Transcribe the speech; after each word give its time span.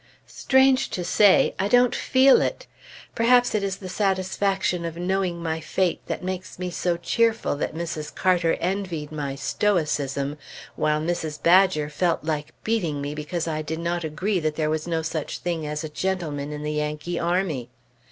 Strange 0.25 0.89
to 0.89 1.03
say, 1.03 1.53
I 1.59 1.67
don't 1.67 1.93
feel 1.93 2.41
it. 2.41 2.65
Perhaps 3.13 3.53
it 3.53 3.61
is 3.61 3.77
the 3.77 3.87
satisfaction 3.87 4.83
of 4.83 4.97
knowing 4.97 5.43
my 5.43 5.59
fate 5.61 5.99
that 6.07 6.23
makes 6.23 6.57
me 6.57 6.71
so 6.71 6.97
cheerful 6.97 7.55
that 7.57 7.75
Mrs. 7.75 8.15
Carter 8.15 8.55
envied 8.59 9.11
my 9.11 9.35
stoicism, 9.35 10.39
while 10.75 10.99
Mrs. 11.01 11.43
Badger 11.43 11.87
felt 11.87 12.23
like 12.23 12.51
beating 12.63 12.99
me 12.99 13.13
because 13.13 13.47
I 13.47 13.61
did 13.61 13.77
not 13.77 14.03
agree 14.03 14.39
that 14.39 14.55
there 14.55 14.71
was 14.71 14.87
no 14.87 15.03
such 15.03 15.37
thing 15.37 15.67
as 15.67 15.83
a 15.83 15.87
gentleman 15.87 16.51
in 16.51 16.63
the 16.63 16.73
Yankee 16.73 17.19
army. 17.19 17.69